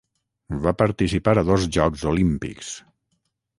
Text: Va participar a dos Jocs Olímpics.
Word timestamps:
Va 0.63 0.73
participar 0.79 1.35
a 1.39 1.45
dos 1.51 1.69
Jocs 1.77 2.07
Olímpics. 2.15 2.75